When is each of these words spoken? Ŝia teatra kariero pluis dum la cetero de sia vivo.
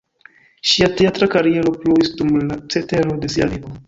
Ŝia 0.69 0.87
teatra 1.01 1.27
kariero 1.35 1.73
pluis 1.83 2.09
dum 2.21 2.33
la 2.47 2.57
cetero 2.77 3.19
de 3.25 3.31
sia 3.35 3.49
vivo. 3.53 3.73